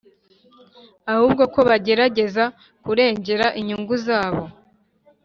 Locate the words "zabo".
4.05-4.43